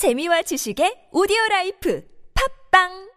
재미와 0.00 0.40
지식의 0.40 1.08
오디오 1.12 1.36
라이프 1.50 2.02
팟빵 2.72 3.10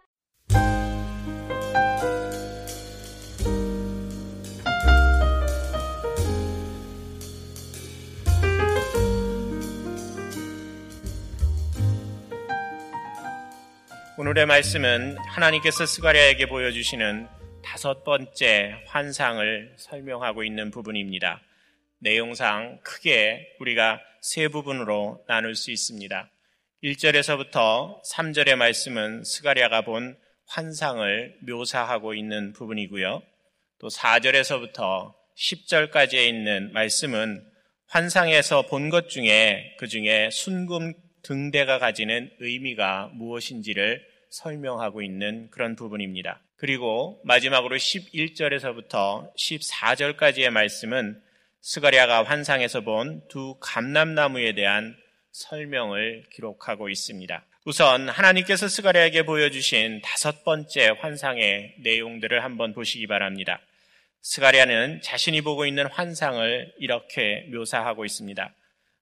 오늘의 14.18 14.44
말씀은 14.44 15.16
하나님께서 15.16 15.86
스가랴에게 15.86 16.44
보여주시는 16.50 17.26
다섯 17.62 18.04
번째 18.04 18.84
환상을 18.88 19.76
설명하고 19.78 20.44
있는 20.44 20.70
부분입니다. 20.70 21.40
내용상 22.00 22.80
크게 22.82 23.56
우리가 23.58 24.02
세 24.20 24.48
부분으로 24.48 25.24
나눌 25.26 25.54
수 25.54 25.70
있습니다. 25.70 26.28
1절에서부터 26.84 28.02
3절의 28.04 28.56
말씀은 28.56 29.24
스가랴가 29.24 29.82
본 29.82 30.18
환상을 30.48 31.38
묘사하고 31.48 32.12
있는 32.12 32.52
부분이고요. 32.52 33.22
또 33.78 33.88
4절에서부터 33.88 35.14
10절까지에 35.34 36.28
있는 36.28 36.74
말씀은 36.74 37.42
환상에서 37.86 38.66
본 38.66 38.90
것 38.90 39.08
중에 39.08 39.74
그 39.78 39.88
중에 39.88 40.28
순금 40.30 40.92
등대가 41.22 41.78
가지는 41.78 42.30
의미가 42.40 43.12
무엇인지를 43.14 44.02
설명하고 44.28 45.00
있는 45.00 45.48
그런 45.50 45.76
부분입니다. 45.76 46.42
그리고 46.56 47.18
마지막으로 47.24 47.76
11절에서부터 47.76 49.34
14절까지의 49.34 50.50
말씀은 50.50 51.18
스가랴가 51.62 52.24
환상에서 52.24 52.82
본 52.82 53.22
두 53.30 53.56
감람나무에 53.58 54.52
대한 54.52 54.94
설명을 55.34 56.24
기록하고 56.30 56.88
있습니다. 56.88 57.44
우선 57.66 58.08
하나님께서 58.08 58.68
스가랴에게 58.68 59.24
보여주신 59.24 60.00
다섯 60.02 60.44
번째 60.44 60.90
환상의 61.00 61.74
내용들을 61.80 62.44
한번 62.44 62.72
보시기 62.72 63.06
바랍니다. 63.06 63.60
스가랴는 64.22 65.02
자신이 65.02 65.42
보고 65.42 65.66
있는 65.66 65.86
환상을 65.86 66.74
이렇게 66.78 67.46
묘사하고 67.52 68.04
있습니다. 68.04 68.54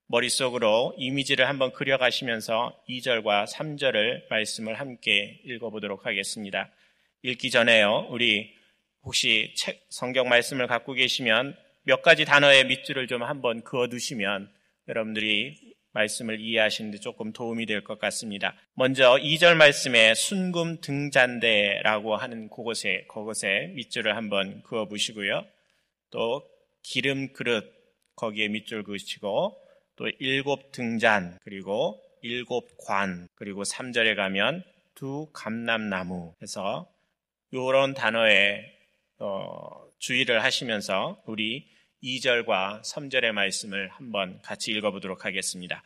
머릿속으로 0.07 0.95
이미지를 0.97 1.47
한번 1.47 1.71
그려가시면서 1.71 2.77
2절과 2.89 3.47
3절을 3.47 4.27
말씀을 4.29 4.79
함께 4.79 5.39
읽어보도록 5.45 6.05
하겠습니다. 6.05 6.69
읽기 7.21 7.51
전에요. 7.51 8.07
우리 8.09 8.53
혹시 9.03 9.53
책, 9.55 9.85
성경 9.89 10.29
말씀을 10.29 10.67
갖고 10.67 10.93
계시면 10.93 11.55
몇 11.83 12.01
가지 12.01 12.25
단어의 12.25 12.65
밑줄을 12.65 13.07
좀 13.07 13.23
한번 13.23 13.63
그어두시면 13.63 14.49
여러분들이 14.87 15.57
말씀을 15.93 16.39
이해하시는데 16.39 16.99
조금 16.99 17.33
도움이 17.33 17.65
될 17.65 17.83
것 17.83 17.99
같습니다. 17.99 18.55
먼저 18.73 19.15
2절 19.15 19.55
말씀에 19.55 20.13
순금 20.15 20.81
등잔대라고 20.81 22.15
하는 22.15 22.49
그곳에, 22.49 23.05
그곳에 23.09 23.71
밑줄을 23.75 24.15
한번 24.15 24.61
그어 24.63 24.85
보시고요. 24.87 25.45
또 26.11 26.43
기름 26.81 27.33
그릇 27.33 27.71
거기에 28.15 28.47
밑줄 28.47 28.83
그으시고 28.83 29.57
또 29.95 30.09
일곱 30.19 30.71
등잔 30.71 31.37
그리고 31.43 32.01
일곱 32.21 32.77
관 32.77 33.27
그리고 33.35 33.63
3절에 33.63 34.15
가면 34.15 34.63
두 34.95 35.27
감람나무 35.33 36.33
해서 36.41 36.87
이런 37.51 37.93
단어에 37.93 38.65
어, 39.19 39.85
주의를 39.99 40.43
하시면서 40.43 41.21
우리 41.25 41.72
2절과 42.03 42.81
3절의 42.81 43.31
말씀을 43.31 43.89
한번 43.89 44.39
같이 44.41 44.71
읽어보도록 44.71 45.25
하겠습니다. 45.25 45.83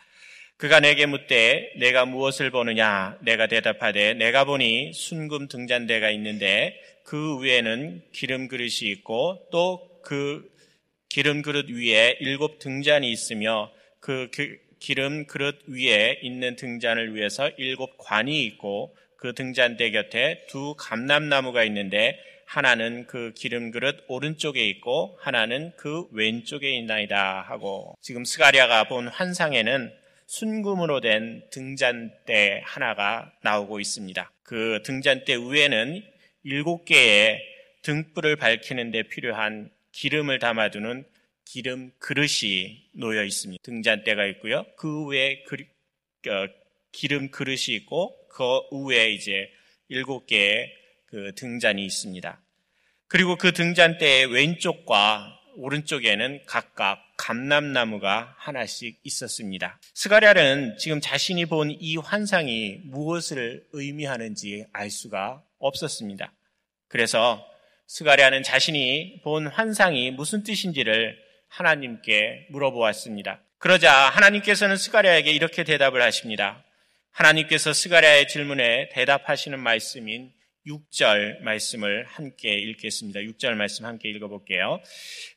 그가 0.57 0.79
내게 0.79 1.05
묻되 1.05 1.73
내가 1.77 2.05
무엇을 2.05 2.49
보느냐 2.49 3.17
내가 3.21 3.47
대답하되 3.47 4.15
내가 4.15 4.43
보니 4.43 4.93
순금 4.93 5.47
등잔대가 5.47 6.09
있는데 6.11 6.81
그 7.03 7.41
위에는 7.41 8.01
기름 8.11 8.47
그릇이 8.47 8.89
있고 8.91 9.47
또 9.51 9.97
그 10.07 10.49
기름 11.09 11.41
그릇 11.41 11.69
위에 11.69 12.15
일곱 12.21 12.59
등잔이 12.59 13.11
있으며 13.11 13.73
그 13.99 14.31
기름 14.79 15.25
그릇 15.25 15.63
위에 15.67 16.19
있는 16.21 16.55
등잔을 16.55 17.13
위해서 17.13 17.49
일곱 17.57 17.97
관이 17.97 18.45
있고 18.45 18.95
그 19.17 19.33
등잔대 19.33 19.91
곁에 19.91 20.45
두 20.47 20.75
감람나무가 20.77 21.65
있는데 21.65 22.17
하나는 22.47 23.05
그 23.07 23.33
기름 23.35 23.71
그릇 23.71 24.05
오른쪽에 24.07 24.65
있고 24.69 25.17
하나는 25.21 25.73
그 25.75 26.07
왼쪽에 26.11 26.71
있나이다 26.77 27.41
하고 27.41 27.93
지금 28.01 28.23
스가리아가 28.23 28.85
본 28.85 29.09
환상에는 29.09 29.91
순금으로 30.27 31.01
된 31.01 31.43
등잔대 31.51 32.61
하나가 32.63 33.31
나오고 33.43 33.81
있습니다. 33.81 34.31
그 34.43 34.81
등잔대 34.85 35.35
위에는 35.35 36.03
일곱 36.43 36.85
개의 36.85 37.41
등불을 37.81 38.37
밝히는 38.37 38.91
데 38.91 39.03
필요한 39.03 39.69
기름을 39.91 40.39
담아두는 40.39 41.05
기름 41.43 41.91
그릇이 41.99 42.89
놓여 42.93 43.23
있습니다. 43.23 43.61
등잔대가 43.63 44.25
있고요. 44.25 44.65
그 44.77 45.05
위에 45.07 45.43
그, 45.43 45.57
어, 46.29 46.47
기름 46.93 47.29
그릇이 47.29 47.75
있고 47.75 48.17
그 48.29 48.43
위에 48.87 49.11
이제 49.11 49.49
일곱 49.89 50.27
개의 50.27 50.86
그 51.07 51.33
등잔이 51.35 51.85
있습니다. 51.85 52.41
그리고 53.07 53.35
그 53.37 53.53
등잔대의 53.53 54.27
왼쪽과 54.27 55.33
오른쪽에는 55.55 56.41
각각 56.45 57.03
감람나무가 57.17 58.35
하나씩 58.37 58.99
있었습니다. 59.03 59.79
스가랴는 59.95 60.77
지금 60.77 61.01
자신이 61.01 61.45
본 61.47 61.71
이 61.71 61.97
환상이 61.97 62.81
무엇을 62.83 63.65
의미하는지 63.71 64.65
알 64.71 64.91
수가 64.91 65.41
없었습니다. 65.57 66.31
그래서 66.87 67.43
스가랴는 67.87 68.43
자신이 68.43 69.21
본 69.23 69.47
환상이 69.47 70.11
무슨 70.11 70.43
뜻인지를 70.43 71.17
하나님께 71.47 72.47
물어보았습니다. 72.51 73.41
그러자 73.57 73.91
하나님께서는 73.91 74.77
스가랴에게 74.77 75.31
이렇게 75.31 75.63
대답을 75.63 76.01
하십니다. 76.01 76.63
하나님께서 77.11 77.73
스가랴의 77.73 78.27
질문에 78.27 78.89
대답하시는 78.89 79.59
말씀인 79.59 80.31
6절 80.67 81.41
말씀을 81.41 82.05
함께 82.05 82.53
읽겠습니다. 82.53 83.21
6절 83.21 83.55
말씀 83.55 83.85
함께 83.85 84.09
읽어볼게요. 84.09 84.79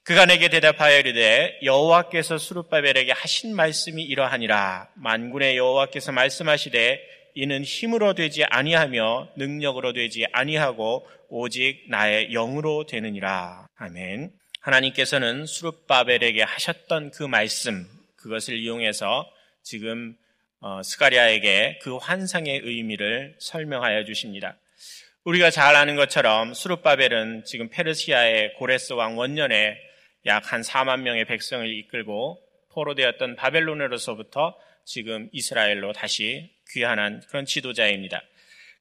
그가 0.03 0.27
내게 0.27 0.49
대답하여 0.49 0.99
이르되 0.99 1.59
여호와께서 1.63 2.39
수르바벨에게 2.39 3.13
하신 3.13 3.55
말씀이 3.55 4.03
이러하니라 4.03 4.91
만군의 4.97 5.57
여호와께서 5.57 6.13
말씀하시되 6.13 7.01
이는 7.35 7.63
힘으로 7.63 8.15
되지 8.15 8.45
아니하며 8.45 9.35
능력으로 9.37 9.93
되지 9.93 10.27
아니하고 10.33 11.07
오직 11.29 11.85
나의 11.89 12.33
영으로 12.33 12.87
되느니라. 12.87 13.69
아멘. 13.77 14.33
하나님께서는 14.61 15.47
수르바벨에게 15.47 16.43
하셨던 16.43 17.13
그 17.13 17.23
말씀 17.23 17.87
그것을 18.17 18.59
이용해서 18.59 19.31
지금 19.63 20.17
어, 20.61 20.83
스가리아에게 20.83 21.79
그 21.83 21.97
환상의 21.97 22.61
의미를 22.65 23.35
설명하여 23.39 24.05
주십니다. 24.05 24.59
우리가 25.25 25.51
잘 25.51 25.77
아는 25.77 25.97
것처럼 25.97 26.55
수르바벨은 26.55 27.45
지금 27.45 27.69
페르시아의 27.69 28.55
고레스 28.55 28.95
왕 28.95 29.19
원년에 29.19 29.77
약 30.27 30.53
한 30.53 30.63
4만 30.63 31.01
명의 31.01 31.25
백성을 31.27 31.67
이끌고 31.69 32.39
포로되었던 32.73 33.37
바벨론으로서부터 33.37 34.57
지금 34.85 35.29
이스라엘로 35.33 35.93
다시 35.93 36.51
귀환한 36.71 37.23
그런 37.29 37.45
지도자입니다. 37.45 38.23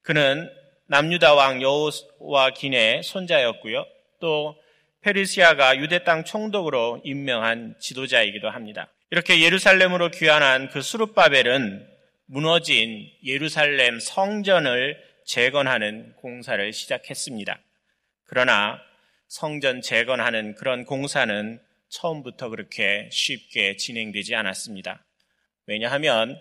그는 0.02 0.50
남유다 0.88 1.34
왕 1.34 1.62
여호와 1.62 2.52
긴의 2.52 3.04
손자였고요. 3.04 3.86
또 4.22 4.56
페르시아가 5.02 5.78
유대 5.78 6.04
땅 6.04 6.24
총독으로 6.24 7.02
임명한 7.04 7.76
지도자이기도 7.80 8.50
합니다. 8.50 8.88
이렇게 9.12 9.42
예루살렘으로 9.42 10.10
귀환한 10.12 10.70
그 10.70 10.82
수르바벨은 10.82 11.86
무너진 12.28 13.10
예루살렘 13.26 14.00
성전을 14.00 15.09
재건하는 15.30 16.14
공사를 16.16 16.74
시작했습니다. 16.74 17.60
그러나 18.26 18.82
성전 19.28 19.80
재건하는 19.80 20.56
그런 20.56 20.86
공사는 20.86 21.62
처음부터 21.90 22.50
그렇게 22.50 23.08
쉽게 23.12 23.78
진행되지 23.78 24.34
않았습니다. 24.34 25.06
왜냐하면 25.68 26.36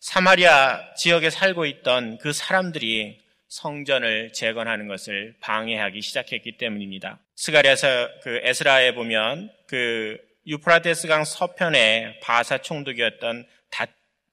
사마리아 0.00 0.94
지역에 0.94 1.30
살고 1.30 1.64
있던 1.66 2.18
그 2.18 2.32
사람들이 2.32 3.22
성전을 3.46 4.32
재건하는 4.32 4.88
것을 4.88 5.36
방해하기 5.40 6.02
시작했기 6.02 6.56
때문입니다. 6.58 7.20
스가랴서 7.36 8.08
그 8.24 8.40
에스라에 8.42 8.94
보면 8.94 9.52
그 9.68 10.18
유프라테스강 10.48 11.24
서편에 11.24 12.18
바사 12.20 12.58
총독이었던 12.58 13.46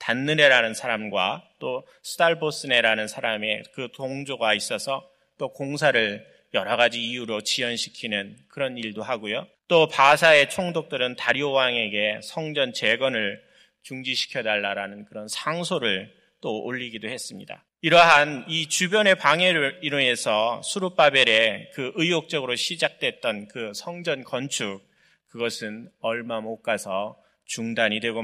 단느네라는 0.01 0.73
사람과 0.73 1.47
또 1.59 1.85
스달보스네라는 2.01 3.07
사람의 3.07 3.63
그 3.73 3.89
동조가 3.93 4.55
있어서 4.55 5.07
또 5.37 5.49
공사를 5.53 6.25
여러 6.53 6.75
가지 6.75 7.01
이유로 7.01 7.41
지연시키는 7.41 8.37
그런 8.49 8.77
일도 8.77 9.03
하고요. 9.03 9.47
또 9.67 9.87
바사의 9.87 10.49
총독들은 10.49 11.15
다리오 11.15 11.51
왕에게 11.51 12.19
성전 12.23 12.73
재건을 12.73 13.41
중지시켜 13.83 14.43
달라라는 14.43 15.05
그런 15.05 15.27
상소를 15.27 16.13
또 16.41 16.63
올리기도 16.63 17.07
했습니다. 17.07 17.63
이러한 17.81 18.45
이 18.47 18.67
주변의 18.67 19.15
방해를 19.15 19.79
인해서 19.81 20.61
수르바벨의 20.63 21.71
그 21.73 21.91
의욕적으로 21.95 22.55
시작됐던 22.55 23.47
그 23.47 23.71
성전 23.73 24.23
건축 24.23 24.81
그것은 25.29 25.89
얼마 26.01 26.41
못 26.41 26.61
가서 26.61 27.17
중단이 27.45 27.99
되고 27.99 28.21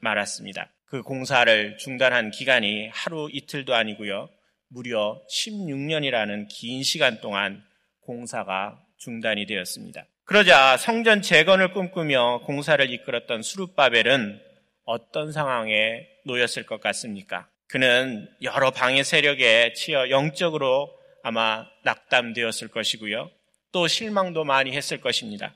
말았습니다. 0.00 0.70
그 0.90 1.02
공사를 1.02 1.78
중단한 1.78 2.32
기간이 2.32 2.88
하루 2.88 3.28
이틀도 3.32 3.76
아니고요. 3.76 4.28
무려 4.66 5.22
16년이라는 5.30 6.48
긴 6.48 6.82
시간 6.82 7.20
동안 7.20 7.62
공사가 8.00 8.76
중단이 8.98 9.46
되었습니다. 9.46 10.04
그러자 10.24 10.76
성전 10.76 11.22
재건을 11.22 11.72
꿈꾸며 11.72 12.40
공사를 12.44 12.90
이끌었던 12.90 13.42
수룹바벨은 13.42 14.40
어떤 14.84 15.30
상황에 15.30 16.08
놓였을 16.26 16.66
것 16.66 16.80
같습니까? 16.80 17.48
그는 17.68 18.28
여러 18.42 18.72
방해 18.72 19.04
세력에 19.04 19.74
치여 19.74 20.10
영적으로 20.10 20.92
아마 21.22 21.66
낙담되었을 21.84 22.66
것이고요. 22.66 23.30
또 23.70 23.86
실망도 23.86 24.42
많이 24.42 24.72
했을 24.72 25.00
것입니다. 25.00 25.54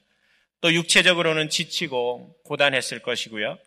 또 0.61 0.73
육체적으로는 0.73 1.49
지치고 1.49 2.37
고단했을 2.45 3.01
것이고요. 3.01 3.59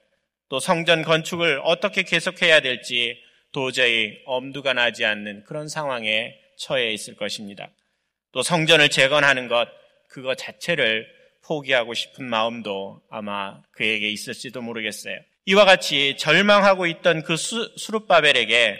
또 0.49 0.59
성전 0.59 1.03
건축을 1.03 1.61
어떻게 1.63 2.03
계속해야 2.03 2.61
될지 2.61 3.17
도저히 3.51 4.17
엄두가 4.25 4.73
나지 4.73 5.05
않는 5.05 5.43
그런 5.45 5.67
상황에 5.67 6.35
처해 6.57 6.91
있을 6.91 7.15
것입니다. 7.15 7.69
또 8.31 8.43
성전을 8.43 8.89
재건하는 8.89 9.47
것, 9.47 9.67
그거 10.09 10.35
자체를 10.35 11.07
포기하고 11.45 11.93
싶은 11.93 12.25
마음도 12.25 13.01
아마 13.09 13.61
그에게 13.71 14.09
있을지도 14.09 14.61
모르겠어요. 14.61 15.17
이와 15.45 15.65
같이 15.65 16.17
절망하고 16.17 16.87
있던 16.87 17.23
그 17.23 17.37
수, 17.37 17.73
수룹바벨에게 17.77 18.77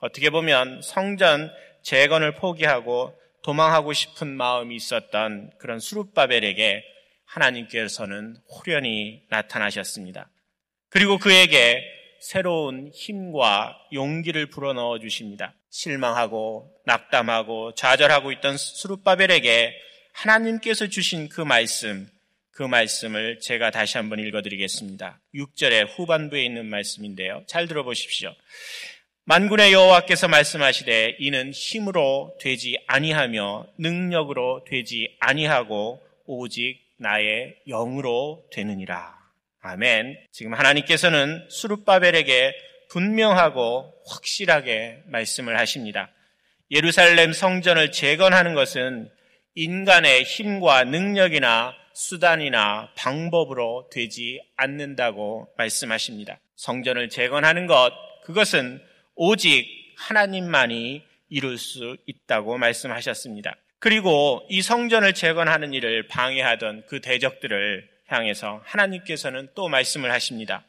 어떻게 0.00 0.30
보면 0.30 0.80
성전 0.82 1.50
재건을 1.82 2.34
포기하고 2.34 3.14
도망하고 3.42 3.92
싶은 3.92 4.28
마음이 4.28 4.74
있었던 4.74 5.50
그런 5.58 5.80
수룹바벨에게 5.80 6.82
하나님께서는 7.26 8.36
호련히 8.48 9.22
나타나셨습니다. 9.28 10.30
그리고 10.90 11.18
그에게 11.18 11.84
새로운 12.20 12.90
힘과 12.92 13.76
용기를 13.92 14.46
불어넣어 14.46 14.98
주십니다. 14.98 15.54
실망하고 15.70 16.70
낙담하고 16.86 17.74
좌절하고 17.74 18.32
있던 18.32 18.56
수룹바벨에게 18.56 19.74
하나님께서 20.14 20.88
주신 20.88 21.28
그 21.28 21.40
말씀, 21.40 22.08
그 22.50 22.62
말씀을 22.62 23.38
제가 23.40 23.70
다시 23.70 23.98
한번 23.98 24.18
읽어드리겠습니다. 24.18 25.20
6절의 25.34 25.96
후반부에 25.96 26.44
있는 26.44 26.66
말씀인데요. 26.66 27.44
잘 27.46 27.68
들어보십시오. 27.68 28.34
만군의 29.26 29.72
여호와께서 29.74 30.26
말씀하시되 30.26 31.16
이는 31.20 31.52
힘으로 31.52 32.34
되지 32.40 32.78
아니하며 32.86 33.66
능력으로 33.78 34.64
되지 34.66 35.16
아니하고 35.20 36.02
오직 36.24 36.80
나의 36.96 37.56
영으로 37.68 38.44
되느니라. 38.50 39.17
아멘. 39.60 40.16
지금 40.32 40.54
하나님께서는 40.54 41.46
수룹바벨에게 41.50 42.54
분명하고 42.90 43.92
확실하게 44.06 45.02
말씀을 45.06 45.58
하십니다. 45.58 46.10
예루살렘 46.70 47.32
성전을 47.32 47.92
재건하는 47.92 48.54
것은 48.54 49.10
인간의 49.54 50.22
힘과 50.24 50.84
능력이나 50.84 51.74
수단이나 51.92 52.90
방법으로 52.94 53.88
되지 53.92 54.40
않는다고 54.56 55.48
말씀하십니다. 55.56 56.38
성전을 56.56 57.08
재건하는 57.08 57.66
것, 57.66 57.92
그것은 58.24 58.80
오직 59.16 59.66
하나님만이 59.96 61.02
이룰 61.28 61.58
수 61.58 61.96
있다고 62.06 62.56
말씀하셨습니다. 62.58 63.56
그리고 63.80 64.46
이 64.48 64.62
성전을 64.62 65.14
재건하는 65.14 65.72
일을 65.72 66.06
방해하던 66.08 66.84
그 66.86 67.00
대적들을 67.00 67.88
향해서 68.08 68.62
하나님께서는 68.64 69.48
또 69.54 69.68
말씀을 69.68 70.10
하십니다. 70.10 70.64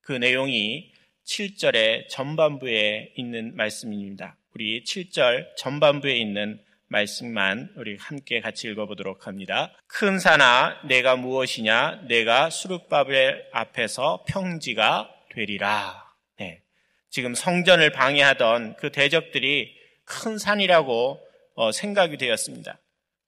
그 0.00 0.12
내용이 0.12 0.92
7절의 1.26 2.08
전반부에 2.08 3.12
있는 3.16 3.54
말씀입니다. 3.56 4.36
우리 4.54 4.82
7절 4.84 5.56
전반부에 5.56 6.16
있는 6.16 6.60
말씀만 6.88 7.72
우리 7.76 7.96
함께 7.96 8.40
같이 8.40 8.68
읽어보도록 8.68 9.26
합니다. 9.26 9.72
큰 9.86 10.18
산아, 10.18 10.82
내가 10.86 11.16
무엇이냐? 11.16 12.02
내가 12.08 12.50
수르바벨 12.50 13.48
앞에서 13.52 14.24
평지가 14.28 15.10
되리라. 15.30 16.04
네. 16.38 16.62
지금 17.10 17.34
성전을 17.34 17.90
방해하던 17.90 18.76
그 18.76 18.92
대적들이 18.92 19.74
큰 20.04 20.38
산이라고 20.38 21.20
어, 21.56 21.72
생각이 21.72 22.16
되었습니다. 22.16 22.78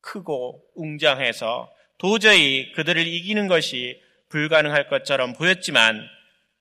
크고 0.01 0.63
웅장해서 0.75 1.73
도저히 1.99 2.73
그들을 2.73 3.07
이기는 3.07 3.49
것이 3.49 4.01
불가능할 4.29 4.89
것처럼 4.89 5.33
보였지만 5.33 6.07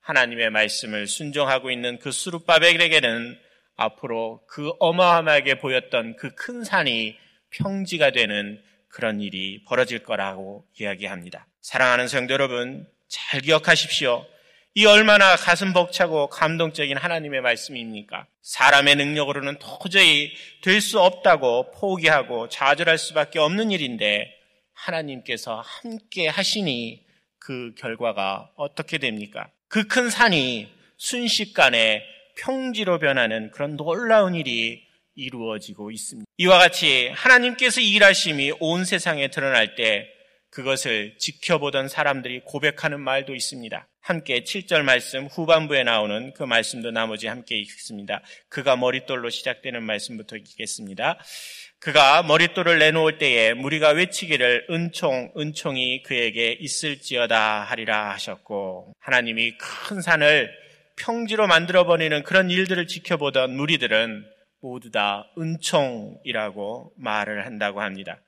하나님의 0.01 0.49
말씀을 0.51 1.07
순종하고 1.07 1.71
있는 1.71 1.97
그 1.99 2.11
수르바벨에게는 2.11 3.37
앞으로 3.75 4.41
그 4.47 4.71
어마어마하게 4.79 5.55
보였던 5.55 6.15
그 6.15 6.35
큰 6.35 6.63
산이 6.63 7.17
평지가 7.49 8.11
되는 8.11 8.61
그런 8.87 9.19
일이 9.19 9.63
벌어질 9.65 9.99
거라고 9.99 10.65
이야기합니다. 10.79 11.47
사랑하는 11.61 12.07
성도 12.07 12.33
여러분, 12.33 12.87
잘 13.09 13.41
기억하십시오. 13.41 14.25
이 14.75 14.85
얼마나 14.85 15.35
가슴 15.35 15.73
벅차고 15.73 16.27
감동적인 16.27 16.97
하나님의 16.97 17.41
말씀입니까? 17.41 18.27
사람의 18.41 18.95
능력으로는 18.95 19.57
도저히 19.59 20.33
될 20.61 20.81
수 20.81 20.99
없다고 20.99 21.71
포기하고 21.71 22.49
좌절할 22.49 22.97
수밖에 22.97 23.39
없는 23.39 23.71
일인데 23.71 24.34
하나님께서 24.87 25.61
함께 25.65 26.27
하시니 26.27 27.03
그 27.39 27.73
결과가 27.77 28.51
어떻게 28.55 28.97
됩니까? 28.97 29.49
그 29.67 29.87
큰 29.87 30.09
산이 30.09 30.67
순식간에 30.97 32.03
평지로 32.37 32.99
변하는 32.99 33.51
그런 33.51 33.77
놀라운 33.77 34.35
일이 34.35 34.83
이루어지고 35.15 35.91
있습니다. 35.91 36.25
이와 36.37 36.57
같이 36.57 37.09
하나님께서 37.09 37.81
일하심이 37.81 38.53
온 38.59 38.85
세상에 38.85 39.29
드러날 39.29 39.75
때 39.75 40.07
그것을 40.49 41.17
지켜보던 41.17 41.89
사람들이 41.89 42.41
고백하는 42.45 43.01
말도 43.01 43.35
있습니다. 43.35 43.87
함께 43.99 44.43
7절 44.43 44.83
말씀 44.83 45.25
후반부에 45.25 45.83
나오는 45.83 46.31
그 46.33 46.43
말씀도 46.43 46.91
나머지 46.91 47.27
함께 47.27 47.57
읽습니다. 47.57 48.21
그가 48.49 48.75
머릿돌로 48.75 49.29
시작되는 49.29 49.83
말씀부터 49.83 50.37
읽겠습니다. 50.37 51.17
그가 51.85 52.23
머릿돌을 52.23 52.79
내놓을 52.79 53.19
때에 53.19 53.53
무리가 53.53 53.89
외치기를 53.89 54.65
은총 54.71 55.33
은총이 55.37 56.01
그에게 56.01 56.51
있을지어다 56.59 57.61
하리라 57.61 58.09
하셨고 58.09 58.95
하나님이 58.99 59.55
큰 59.59 60.01
산을 60.01 60.49
평지로 60.95 61.45
만들어버리는 61.45 62.23
그런 62.23 62.49
일들을 62.49 62.87
지켜보던 62.87 63.55
무리들은 63.55 64.25
모두 64.61 64.89
다 64.89 65.31
은총이라고 65.37 66.93
말을 66.97 67.45
한다고 67.45 67.81
합니다. 67.81 68.19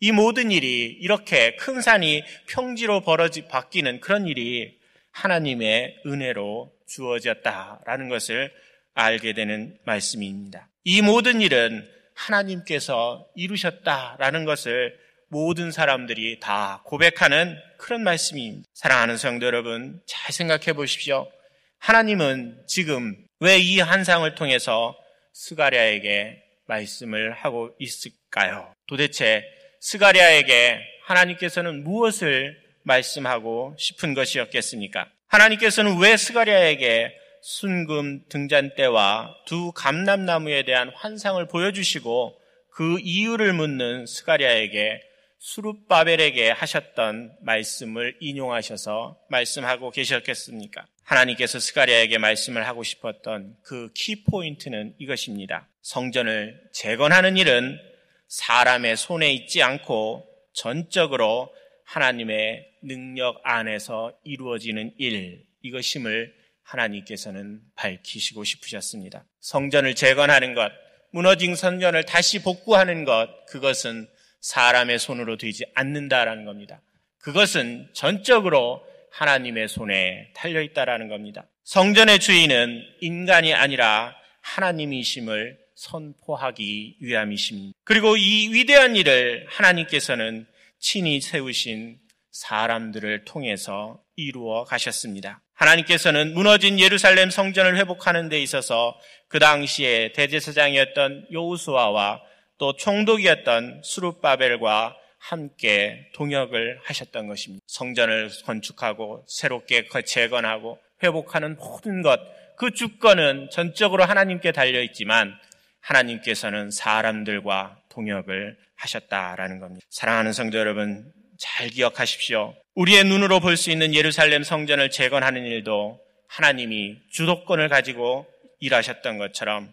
이 0.00 0.10
모든 0.10 0.50
일이 0.50 0.86
이렇게 1.00 1.54
큰 1.54 1.80
산이 1.80 2.24
평지로 2.48 3.02
벌어지 3.02 3.46
바뀌는 3.46 4.00
그런 4.00 4.26
일이 4.26 4.80
하나님의 5.12 6.02
은혜로 6.06 6.72
주어졌다라는 6.88 8.08
것을 8.08 8.52
알게 8.94 9.32
되는 9.32 9.78
말씀입니다. 9.84 10.68
이 10.82 11.02
모든 11.02 11.40
일은 11.40 11.94
하나님께서 12.16 13.26
이루셨다라는 13.36 14.44
것을 14.44 14.98
모든 15.28 15.70
사람들이 15.70 16.40
다 16.40 16.82
고백하는 16.84 17.56
그런 17.78 18.02
말씀입니다. 18.02 18.66
사랑하는 18.74 19.16
성도 19.16 19.46
여러분, 19.46 20.00
잘 20.06 20.32
생각해 20.32 20.72
보십시오. 20.72 21.30
하나님은 21.78 22.64
지금 22.66 23.14
왜 23.40 23.58
이 23.58 23.80
한상을 23.80 24.34
통해서 24.34 24.96
스가랴에게 25.34 26.42
말씀을 26.66 27.32
하고 27.32 27.70
있을까요? 27.78 28.72
도대체 28.86 29.44
스가랴에게 29.80 30.80
하나님께서는 31.04 31.84
무엇을 31.84 32.58
말씀하고 32.82 33.76
싶은 33.78 34.14
것이었겠습니까? 34.14 35.08
하나님께서는 35.28 35.98
왜 35.98 36.16
스가랴에게 36.16 37.12
순금 37.48 38.24
등잔대와 38.28 39.36
두 39.46 39.70
감람나무에 39.70 40.64
대한 40.64 40.90
환상을 40.92 41.46
보여주시고 41.46 42.40
그 42.72 42.98
이유를 42.98 43.52
묻는 43.52 44.04
스가랴에게 44.04 45.00
수룹바벨에게 45.38 46.50
하셨던 46.50 47.36
말씀을 47.42 48.16
인용하셔서 48.18 49.20
말씀하고 49.30 49.92
계셨겠습니까? 49.92 50.86
하나님께서 51.04 51.60
스가랴에게 51.60 52.18
말씀을 52.18 52.66
하고 52.66 52.82
싶었던 52.82 53.54
그 53.62 53.92
키포인트는 53.94 54.96
이것입니다. 54.98 55.68
성전을 55.82 56.60
재건하는 56.72 57.36
일은 57.36 57.78
사람의 58.26 58.96
손에 58.96 59.32
있지 59.32 59.62
않고 59.62 60.26
전적으로 60.52 61.54
하나님의 61.84 62.66
능력 62.82 63.40
안에서 63.44 64.18
이루어지는 64.24 64.94
일, 64.98 65.44
이것임을 65.62 66.45
하나님께서는 66.66 67.60
밝히시고 67.76 68.44
싶으셨습니다. 68.44 69.24
성전을 69.40 69.94
재건하는 69.94 70.54
것, 70.54 70.70
무너진 71.12 71.54
성전을 71.54 72.04
다시 72.04 72.42
복구하는 72.42 73.04
것, 73.04 73.28
그것은 73.46 74.08
사람의 74.40 74.98
손으로 74.98 75.36
되지 75.38 75.64
않는다라는 75.74 76.44
겁니다. 76.44 76.82
그것은 77.18 77.88
전적으로 77.92 78.84
하나님의 79.12 79.68
손에 79.68 80.32
달려 80.34 80.60
있다라는 80.60 81.08
겁니다. 81.08 81.46
성전의 81.64 82.18
주인은 82.20 82.82
인간이 83.00 83.54
아니라 83.54 84.14
하나님이심을 84.42 85.58
선포하기 85.74 86.98
위함이십니다. 87.00 87.76
그리고 87.84 88.16
이 88.16 88.52
위대한 88.52 88.96
일을 88.96 89.46
하나님께서는 89.48 90.46
친히 90.78 91.20
세우신 91.20 91.98
사람들을 92.40 93.24
통해서 93.24 94.00
이루어 94.16 94.64
가셨습니다. 94.64 95.40
하나님께서는 95.54 96.34
무너진 96.34 96.78
예루살렘 96.78 97.30
성전을 97.30 97.76
회복하는 97.78 98.28
데 98.28 98.40
있어서 98.40 98.98
그 99.28 99.38
당시에 99.38 100.12
대제사장이었던 100.12 101.28
요우수아와 101.32 102.20
또 102.58 102.76
총독이었던 102.76 103.82
수룹바벨과 103.82 104.96
함께 105.18 106.10
동역을 106.14 106.80
하셨던 106.84 107.26
것입니다. 107.26 107.64
성전을 107.66 108.30
건축하고 108.44 109.24
새롭게 109.28 109.88
재건하고 110.04 110.78
회복하는 111.02 111.56
모든 111.56 112.02
것, 112.02 112.20
그 112.56 112.70
주권은 112.72 113.48
전적으로 113.50 114.04
하나님께 114.04 114.52
달려 114.52 114.82
있지만 114.82 115.34
하나님께서는 115.80 116.70
사람들과 116.70 117.78
동역을 117.88 118.56
하셨다라는 118.76 119.58
겁니다. 119.58 119.86
사랑하는 119.90 120.32
성도 120.32 120.58
여러분, 120.58 121.12
잘 121.38 121.68
기억하십시오. 121.70 122.54
우리의 122.74 123.04
눈으로 123.04 123.40
볼 123.40 123.56
수 123.56 123.70
있는 123.70 123.94
예루살렘 123.94 124.42
성전을 124.42 124.90
재건하는 124.90 125.44
일도 125.44 126.00
하나님이 126.28 126.96
주도권을 127.10 127.68
가지고 127.68 128.26
일하셨던 128.60 129.18
것처럼 129.18 129.72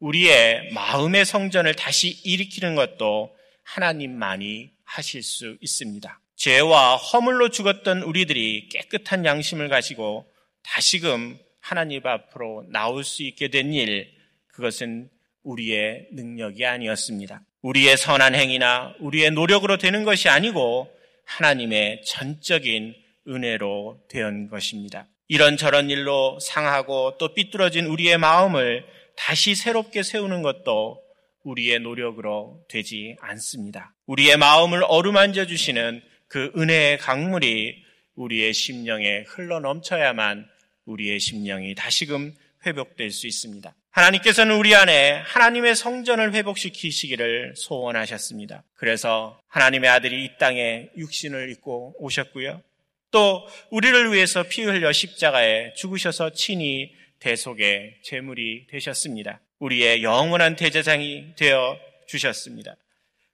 우리의 0.00 0.72
마음의 0.72 1.24
성전을 1.24 1.74
다시 1.74 2.10
일으키는 2.24 2.74
것도 2.74 3.36
하나님만이 3.64 4.70
하실 4.84 5.22
수 5.22 5.56
있습니다. 5.60 6.20
죄와 6.36 6.96
허물로 6.96 7.50
죽었던 7.50 8.02
우리들이 8.02 8.68
깨끗한 8.70 9.24
양심을 9.24 9.68
가지고 9.68 10.26
다시금 10.62 11.38
하나님 11.60 12.06
앞으로 12.06 12.64
나올 12.68 13.04
수 13.04 13.22
있게 13.22 13.48
된 13.48 13.72
일, 13.74 14.10
그것은 14.48 15.10
우리의 15.42 16.08
능력이 16.12 16.64
아니었습니다. 16.64 17.42
우리의 17.62 17.96
선한 17.98 18.34
행위나 18.34 18.94
우리의 19.00 19.32
노력으로 19.32 19.76
되는 19.76 20.04
것이 20.04 20.28
아니고 20.28 20.90
하나님의 21.30 22.02
전적인 22.04 22.94
은혜로 23.28 24.00
된 24.08 24.48
것입니다. 24.48 25.06
이런저런 25.28 25.88
일로 25.90 26.38
상하고 26.40 27.16
또 27.18 27.34
삐뚤어진 27.34 27.86
우리의 27.86 28.18
마음을 28.18 28.84
다시 29.16 29.54
새롭게 29.54 30.02
세우는 30.02 30.42
것도 30.42 31.00
우리의 31.44 31.80
노력으로 31.80 32.64
되지 32.68 33.16
않습니다. 33.20 33.94
우리의 34.06 34.36
마음을 34.36 34.82
어루만져 34.82 35.46
주시는 35.46 36.02
그 36.26 36.52
은혜의 36.56 36.98
강물이 36.98 37.84
우리의 38.16 38.52
심령에 38.52 39.24
흘러 39.28 39.60
넘쳐야만 39.60 40.46
우리의 40.84 41.20
심령이 41.20 41.74
다시금 41.76 42.34
회복될 42.66 43.10
수 43.10 43.26
있습니다. 43.26 43.74
하나님께서는 43.90 44.54
우리 44.54 44.74
안에 44.74 45.20
하나님의 45.26 45.74
성전을 45.74 46.32
회복시키시기를 46.32 47.54
소원하셨습니다. 47.56 48.62
그래서 48.74 49.40
하나님의 49.48 49.90
아들이 49.90 50.24
이 50.24 50.30
땅에 50.38 50.88
육신을 50.96 51.50
입고 51.50 51.96
오셨고요. 51.98 52.62
또 53.10 53.46
우리를 53.70 54.12
위해서 54.12 54.44
피 54.44 54.62
흘려 54.62 54.92
십자가에 54.92 55.74
죽으셔서 55.74 56.30
친히 56.30 56.92
대속의 57.18 57.96
제물이 58.04 58.68
되셨습니다. 58.68 59.40
우리의 59.58 60.04
영원한 60.04 60.54
대제장이 60.54 61.34
되어 61.36 61.76
주셨습니다. 62.06 62.76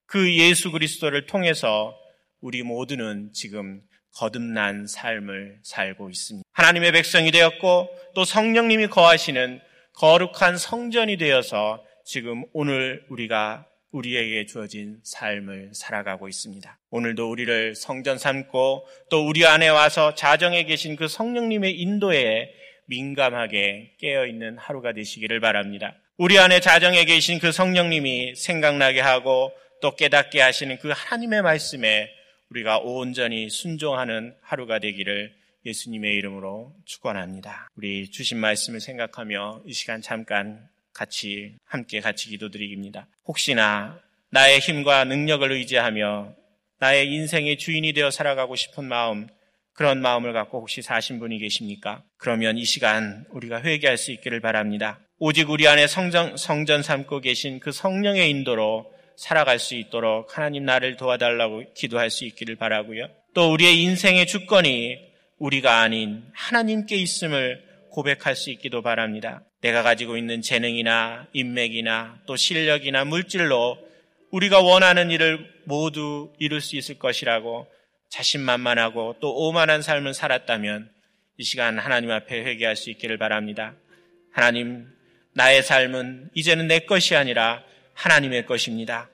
그 0.06 0.34
예수 0.34 0.70
그리스도를 0.72 1.26
통해서 1.26 1.96
우리 2.40 2.62
모두는 2.62 3.30
지금 3.34 3.82
거듭난 4.14 4.86
삶을 4.86 5.58
살고 5.62 6.08
있습니다. 6.08 6.48
하나님의 6.52 6.92
백성이 6.92 7.30
되었고 7.30 7.90
또 8.14 8.24
성령님이 8.24 8.86
거하시는 8.86 9.60
거룩한 9.96 10.58
성전이 10.58 11.16
되어서 11.16 11.82
지금 12.04 12.44
오늘 12.52 13.04
우리가 13.08 13.64
우리에게 13.92 14.44
주어진 14.44 14.98
삶을 15.02 15.70
살아가고 15.72 16.28
있습니다. 16.28 16.78
오늘도 16.90 17.30
우리를 17.30 17.74
성전 17.74 18.18
삼고 18.18 18.86
또 19.08 19.26
우리 19.26 19.46
안에 19.46 19.68
와서 19.68 20.14
자정에 20.14 20.64
계신 20.64 20.96
그 20.96 21.08
성령님의 21.08 21.80
인도에 21.80 22.52
민감하게 22.88 23.94
깨어있는 23.98 24.58
하루가 24.58 24.92
되시기를 24.92 25.40
바랍니다. 25.40 25.94
우리 26.18 26.38
안에 26.38 26.60
자정에 26.60 27.06
계신 27.06 27.38
그 27.38 27.50
성령님이 27.50 28.34
생각나게 28.36 29.00
하고 29.00 29.50
또 29.80 29.96
깨닫게 29.96 30.42
하시는 30.42 30.78
그 30.78 30.92
하나님의 30.94 31.40
말씀에 31.40 32.10
우리가 32.50 32.78
온전히 32.78 33.48
순종하는 33.48 34.34
하루가 34.42 34.78
되기를 34.78 35.32
예수님의 35.66 36.14
이름으로 36.14 36.72
축원합니다. 36.84 37.68
우리 37.76 38.08
주신 38.10 38.38
말씀을 38.38 38.80
생각하며 38.80 39.64
이 39.66 39.72
시간 39.72 40.00
잠깐 40.00 40.68
같이 40.92 41.56
함께 41.66 42.00
같이 42.00 42.30
기도드리깁니다. 42.30 43.08
혹시나 43.26 44.00
나의 44.30 44.60
힘과 44.60 45.04
능력을 45.04 45.50
의지하며 45.50 46.34
나의 46.78 47.12
인생의 47.12 47.58
주인이 47.58 47.92
되어 47.92 48.10
살아가고 48.10 48.54
싶은 48.54 48.84
마음 48.84 49.26
그런 49.72 50.00
마음을 50.00 50.32
갖고 50.32 50.60
혹시 50.60 50.80
사신 50.80 51.18
분이 51.18 51.38
계십니까? 51.38 52.02
그러면 52.16 52.56
이 52.56 52.64
시간 52.64 53.26
우리가 53.30 53.60
회개할 53.60 53.98
수 53.98 54.10
있기를 54.12 54.40
바랍니다. 54.40 55.00
오직 55.18 55.50
우리 55.50 55.68
안에 55.68 55.86
성전, 55.86 56.36
성전 56.36 56.82
삼고 56.82 57.20
계신 57.20 57.60
그 57.60 57.72
성령의 57.72 58.30
인도로 58.30 58.90
살아갈 59.16 59.58
수 59.58 59.74
있도록 59.74 60.36
하나님 60.36 60.64
나를 60.64 60.96
도와달라고 60.96 61.74
기도할 61.74 62.10
수 62.10 62.24
있기를 62.24 62.56
바라고요. 62.56 63.08
또 63.34 63.52
우리의 63.52 63.82
인생의 63.82 64.26
주권이 64.26 65.05
우리가 65.38 65.80
아닌 65.80 66.24
하나님께 66.32 66.96
있음을 66.96 67.62
고백할 67.90 68.36
수 68.36 68.50
있기도 68.50 68.82
바랍니다. 68.82 69.42
내가 69.60 69.82
가지고 69.82 70.16
있는 70.16 70.42
재능이나 70.42 71.26
인맥이나 71.32 72.20
또 72.26 72.36
실력이나 72.36 73.04
물질로 73.04 73.78
우리가 74.30 74.60
원하는 74.60 75.10
일을 75.10 75.48
모두 75.64 76.32
이룰 76.38 76.60
수 76.60 76.76
있을 76.76 76.98
것이라고 76.98 77.66
자신만만하고 78.10 79.16
또 79.20 79.34
오만한 79.34 79.82
삶을 79.82 80.14
살았다면 80.14 80.90
이 81.38 81.44
시간 81.44 81.78
하나님 81.78 82.10
앞에 82.10 82.44
회개할 82.44 82.76
수 82.76 82.90
있기를 82.90 83.18
바랍니다. 83.18 83.74
하나님, 84.32 84.86
나의 85.32 85.62
삶은 85.62 86.30
이제는 86.34 86.66
내 86.66 86.80
것이 86.80 87.14
아니라 87.14 87.62
하나님의 87.94 88.46
것입니다. 88.46 89.08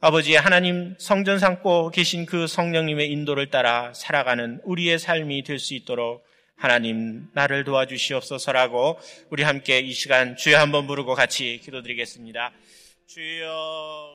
아버지 0.00 0.34
하나님 0.36 0.94
성전 0.98 1.38
삼고 1.38 1.90
계신 1.90 2.26
그 2.26 2.46
성령님의 2.46 3.10
인도를 3.10 3.50
따라 3.50 3.92
살아가는 3.94 4.60
우리의 4.64 4.98
삶이 4.98 5.44
될 5.44 5.58
수 5.58 5.74
있도록 5.74 6.24
하나님 6.56 7.28
나를 7.32 7.64
도와주시옵소서라고 7.64 8.98
우리 9.30 9.42
함께 9.42 9.80
이 9.80 9.92
시간 9.92 10.36
주여 10.36 10.58
한번 10.58 10.86
부르고 10.86 11.14
같이 11.14 11.60
기도드리겠습니다. 11.64 12.52
주여 13.06 14.02